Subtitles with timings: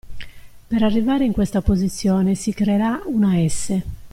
[0.67, 3.79] Per arrivare in questa posizione si creerà una "S".